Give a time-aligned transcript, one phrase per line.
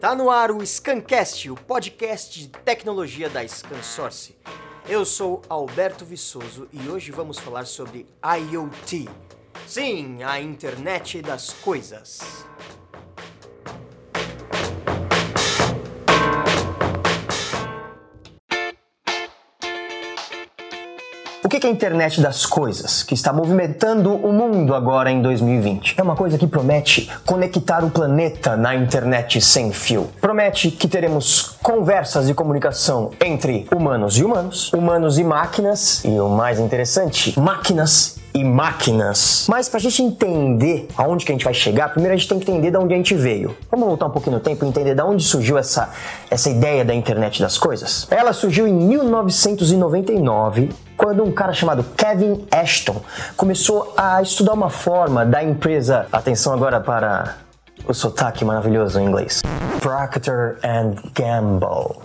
[0.00, 4.34] Tá no ar o Scancast, o podcast de tecnologia da Scansource.
[4.88, 9.06] Eu sou Alberto Viçoso e hoje vamos falar sobre IoT.
[9.66, 12.46] Sim, a internet das coisas.
[21.50, 25.96] Que é a internet das coisas, que está movimentando o mundo agora em 2020?
[25.98, 30.08] É uma coisa que promete conectar o planeta na internet sem fio.
[30.20, 36.28] Promete que teremos conversas de comunicação entre humanos e humanos, humanos e máquinas, e o
[36.28, 39.46] mais interessante, máquinas e máquinas.
[39.48, 42.38] Mas para a gente entender aonde que a gente vai chegar, primeiro a gente tem
[42.38, 43.56] que entender de onde a gente veio.
[43.70, 45.90] Vamos voltar um pouquinho no tempo e entender de onde surgiu essa,
[46.30, 48.06] essa ideia da internet das coisas?
[48.10, 53.00] Ela surgiu em 1999 quando um cara chamado Kevin Ashton
[53.36, 57.36] começou a estudar uma forma da empresa, atenção agora para
[57.86, 59.42] o sotaque maravilhoso em inglês.
[59.80, 61.96] Procter and Gamble,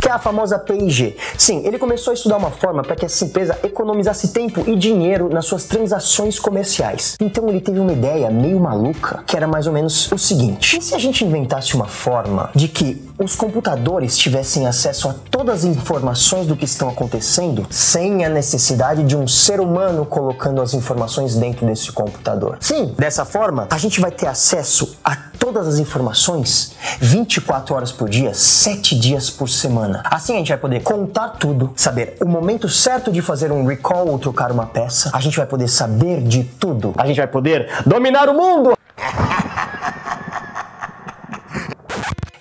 [0.00, 1.16] que é a famosa P&G.
[1.36, 5.28] Sim, ele começou a estudar uma forma para que essa empresa economizasse tempo e dinheiro
[5.28, 7.16] nas suas transações comerciais.
[7.20, 10.82] Então ele teve uma ideia meio maluca, que era mais ou menos o seguinte: e
[10.82, 15.64] se a gente inventasse uma forma de que os computadores tivessem acesso a todas as
[15.64, 21.34] informações do que estão acontecendo sem a necessidade de um ser humano colocando as informações
[21.34, 22.58] dentro desse computador?
[22.60, 28.08] Sim, dessa forma a gente vai ter acesso a todas as informações 24 horas por
[28.08, 30.02] dia, 7 dias por semana.
[30.04, 34.08] Assim a gente vai poder contar tudo, saber o momento certo de fazer um recall
[34.08, 35.10] ou trocar uma peça.
[35.12, 36.94] A gente vai poder saber de tudo.
[36.96, 38.74] A gente vai poder dominar o mundo.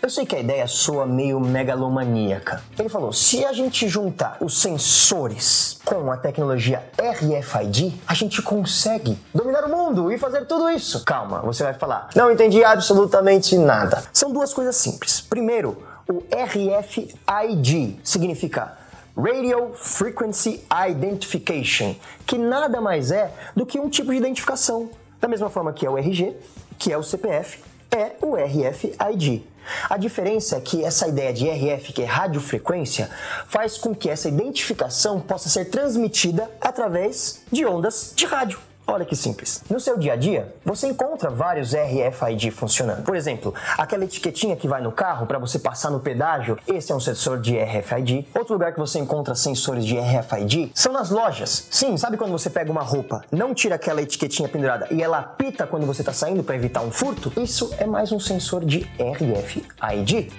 [0.04, 2.62] Eu sei que a ideia soa meio megalomaníaca.
[2.78, 9.18] Ele falou: se a gente juntar os sensores com a tecnologia RFID, a gente consegue
[9.34, 11.06] dominar o mundo e fazer tudo isso.
[11.06, 14.04] Calma, você vai falar: não entendi absolutamente nada.
[14.12, 15.22] São duas coisas simples.
[15.22, 18.78] Primeiro, o RFID significa
[19.16, 21.96] Radio Frequency Identification,
[22.26, 24.90] que nada mais é do que um tipo de identificação.
[25.22, 26.36] Da mesma forma que é o RG,
[26.78, 29.53] que é o CPF, é o RFID.
[29.90, 33.10] A diferença é que essa ideia de RF, que é radiofrequência,
[33.48, 38.60] faz com que essa identificação possa ser transmitida através de ondas de rádio.
[38.86, 39.64] Olha que simples.
[39.70, 43.04] No seu dia a dia, você encontra vários RFID funcionando.
[43.04, 46.96] Por exemplo, aquela etiquetinha que vai no carro para você passar no pedágio, esse é
[46.96, 48.28] um sensor de RFID.
[48.36, 51.68] Outro lugar que você encontra sensores de RFID são nas lojas.
[51.72, 55.66] Sim, sabe quando você pega uma roupa, não tira aquela etiquetinha pendurada e ela apita
[55.66, 57.32] quando você está saindo para evitar um furto?
[57.40, 60.30] Isso é mais um sensor de RFID.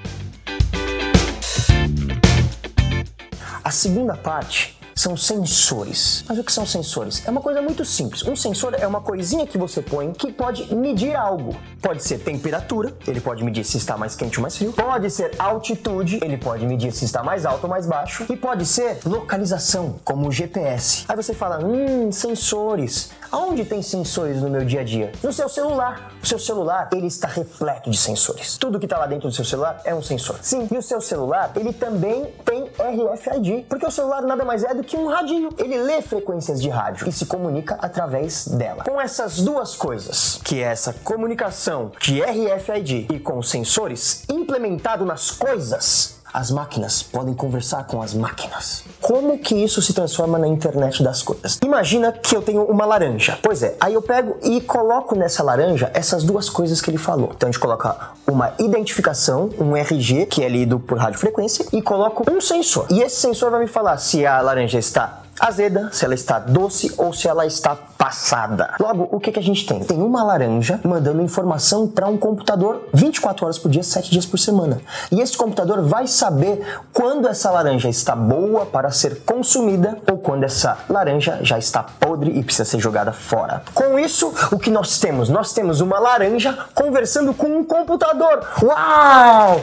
[3.65, 6.25] A segunda parte são sensores.
[6.27, 7.23] Mas o que são sensores?
[7.27, 8.23] É uma coisa muito simples.
[8.23, 11.55] Um sensor é uma coisinha que você põe que pode medir algo.
[11.83, 14.73] Pode ser temperatura, ele pode medir se está mais quente ou mais frio.
[14.73, 18.25] Pode ser altitude, ele pode medir se está mais alto ou mais baixo.
[18.31, 21.05] E pode ser localização, como o GPS.
[21.07, 23.11] Aí você fala, hum, sensores.
[23.31, 25.13] Aonde tem sensores no meu dia a dia?
[25.23, 26.13] No seu celular.
[26.23, 28.57] O seu celular, ele está repleto de sensores.
[28.57, 30.39] Tudo que está lá dentro do seu celular é um sensor.
[30.41, 34.73] Sim, e o seu celular, ele também tem RFID, porque o celular nada mais é
[34.73, 35.51] do que um radinho.
[35.59, 38.85] Ele lê frequências de rádio e se comunica através dela.
[38.85, 45.31] Com essas duas coisas, que é essa comunicação de RFID e com sensores implementado nas
[45.31, 48.83] coisas, as máquinas podem conversar com as máquinas.
[49.01, 51.61] Como que isso se transforma na internet das coisas?
[51.63, 53.39] Imagina que eu tenho uma laranja.
[53.41, 57.31] Pois é, aí eu pego e coloco nessa laranja essas duas coisas que ele falou.
[57.37, 62.29] Então a gente coloca uma identificação, um RG, que é lido por radiofrequência, e coloco
[62.29, 62.87] um sensor.
[62.91, 66.93] E esse sensor vai me falar se a laranja está azeda, se ela está doce
[66.97, 68.75] ou se ela está passada.
[68.81, 69.81] Logo, o que, que a gente tem?
[69.81, 74.39] Tem uma laranja mandando informação para um computador 24 horas por dia, 7 dias por
[74.39, 74.81] semana.
[75.11, 80.45] E esse computador vai saber quando essa laranja está boa para ser consumida ou quando
[80.45, 83.63] essa laranja já está podre e precisa ser jogada fora.
[83.75, 85.29] Com isso, o que nós temos?
[85.29, 88.47] Nós temos uma laranja conversando com um computador.
[88.63, 89.63] Uau!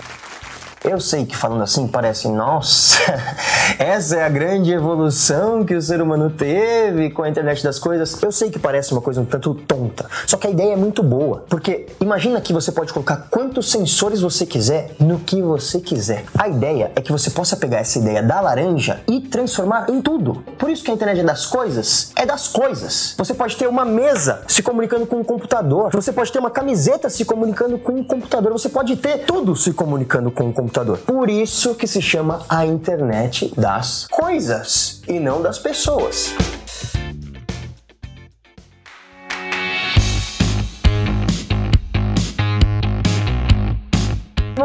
[0.83, 2.97] Eu sei que falando assim parece, nossa,
[3.77, 8.19] essa é a grande evolução que o ser humano teve com a internet das coisas.
[8.19, 11.03] Eu sei que parece uma coisa um tanto tonta, só que a ideia é muito
[11.03, 16.25] boa, porque imagina que você pode colocar quantos sensores você quiser no que você quiser.
[16.35, 20.43] A ideia é que você possa pegar essa ideia da laranja e transformar em tudo.
[20.57, 23.13] Por isso que a internet das coisas é das coisas.
[23.19, 27.07] Você pode ter uma mesa se comunicando com um computador, você pode ter uma camiseta
[27.07, 30.97] se comunicando com um computador, você pode ter tudo se comunicando com um computador computador.
[30.99, 36.33] Por isso que se chama a internet das coisas e não das pessoas.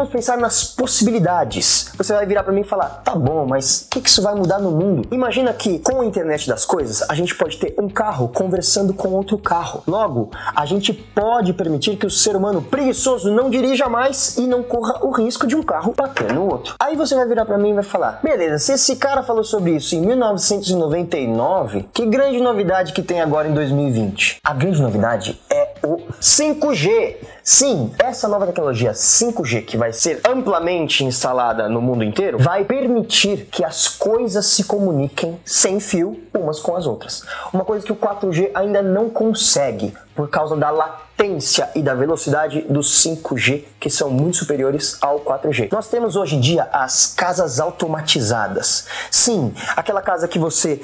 [0.07, 1.91] Vamos pensar nas possibilidades.
[1.97, 4.33] Você vai virar para mim e falar: tá bom, mas o que, que isso vai
[4.33, 5.07] mudar no mundo?
[5.11, 9.09] Imagina que com a internet das coisas, a gente pode ter um carro conversando com
[9.09, 9.83] outro carro.
[9.85, 14.63] Logo, a gente pode permitir que o ser humano preguiçoso não dirija mais e não
[14.63, 16.75] corra o risco de um carro bater no outro.
[16.79, 19.71] Aí você vai virar para mim e vai falar: beleza, se esse cara falou sobre
[19.71, 24.39] isso em 1999, que grande novidade que tem agora em 2020?
[24.43, 25.39] A grande novidade
[25.83, 27.15] o 5G.
[27.43, 33.47] Sim, essa nova tecnologia 5G que vai ser amplamente instalada no mundo inteiro vai permitir
[33.51, 37.23] que as coisas se comuniquem sem fio umas com as outras.
[37.53, 42.61] Uma coisa que o 4G ainda não consegue por causa da latência e da velocidade
[42.61, 45.69] do 5G, que são muito superiores ao 4G.
[45.71, 48.87] Nós temos hoje em dia as casas automatizadas.
[49.11, 50.81] Sim, aquela casa que você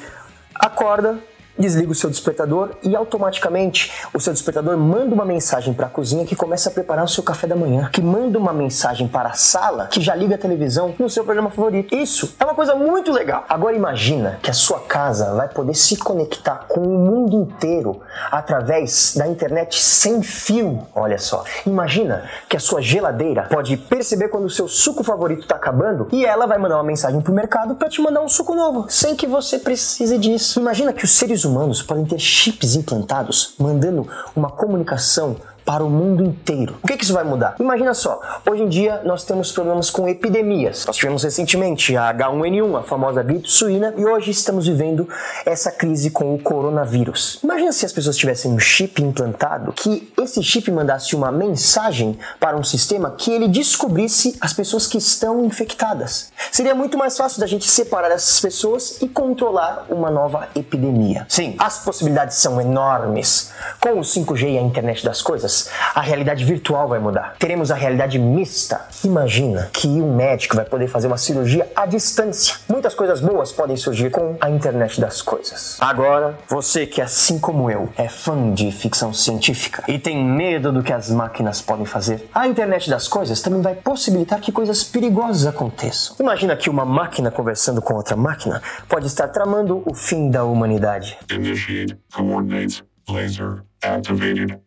[0.56, 1.20] acorda,
[1.58, 6.26] desliga o seu despertador e automaticamente o seu despertador manda uma mensagem para a cozinha
[6.26, 9.34] que começa a preparar o seu café da manhã, que manda uma mensagem para a
[9.34, 11.96] sala que já liga a televisão no seu programa favorito.
[11.96, 13.46] Isso é uma coisa muito legal.
[13.48, 18.02] Agora imagina que a sua casa vai poder se conectar com o mundo inteiro
[18.32, 20.88] através da internet sem fio.
[20.96, 21.44] Olha só.
[21.66, 26.26] Imagina que a sua geladeira pode perceber quando o seu suco favorito está acabando e
[26.26, 29.28] ela vai mandar uma mensagem pro mercado para te mandar um suco novo, sem que
[29.28, 30.60] você precise disso.
[30.60, 36.24] Imagina que os seres humanos podem ter chips implantados mandando uma comunicação para o mundo
[36.24, 36.78] inteiro.
[36.84, 37.56] O que, que isso vai mudar?
[37.60, 38.20] Imagina só,
[38.50, 40.86] hoje em dia nós temos problemas com epidemias.
[40.86, 45.08] Nós tivemos recentemente a H1N1, a famosa gripe suína, e hoje estamos vivendo
[45.46, 47.40] essa crise com o coronavírus.
[47.44, 52.58] Imagina se as pessoas tivessem um chip implantado, que esse chip mandasse uma mensagem para
[52.58, 56.32] um sistema que ele descobrisse as pessoas que estão infectadas.
[56.52, 61.26] Seria muito mais fácil da gente separar essas pessoas e controlar uma nova epidemia.
[61.30, 63.52] Sim, as possibilidades são enormes.
[63.80, 65.53] Com o 5G e a internet das coisas,
[65.94, 67.36] a realidade virtual vai mudar.
[67.40, 68.82] Teremos a realidade mista.
[69.04, 72.56] Imagina que um médico vai poder fazer uma cirurgia à distância.
[72.68, 75.78] Muitas coisas boas podem surgir com a internet das coisas.
[75.80, 80.82] Agora, você que assim como eu é fã de ficção científica e tem medo do
[80.82, 85.46] que as máquinas podem fazer, a internet das coisas também vai possibilitar que coisas perigosas
[85.46, 86.16] aconteçam.
[86.20, 91.18] Imagina que uma máquina conversando com outra máquina pode estar tramando o fim da humanidade.
[91.30, 94.60] Initiate coordinates laser activated.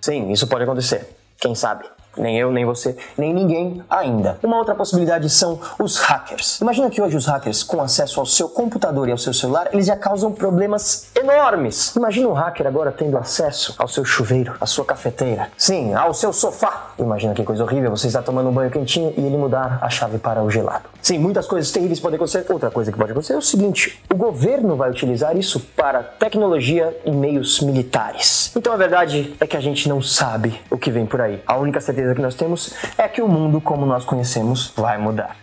[0.00, 1.06] Sim, isso pode acontecer.
[1.38, 1.84] Quem sabe?
[2.16, 4.38] Nem eu, nem você, nem ninguém ainda.
[4.42, 6.60] Uma outra possibilidade são os hackers.
[6.60, 9.86] Imagina que hoje os hackers, com acesso ao seu computador e ao seu celular, eles
[9.86, 11.94] já causam problemas enormes.
[11.96, 16.32] Imagina um hacker agora tendo acesso ao seu chuveiro, à sua cafeteira, sim, ao seu
[16.32, 16.92] sofá.
[16.98, 20.18] Imagina que coisa horrível, você está tomando um banho quentinho e ele mudar a chave
[20.18, 20.84] para o gelado.
[21.02, 22.44] Sim, muitas coisas terríveis podem acontecer.
[22.50, 26.96] Outra coisa que pode acontecer é o seguinte: o governo vai utilizar isso para tecnologia
[27.04, 28.52] e meios militares.
[28.56, 31.42] Então a verdade é que a gente não sabe o que vem por aí.
[31.46, 34.96] A única certeza certeza que nós temos é que o mundo como nós conhecemos vai
[34.98, 35.36] mudar.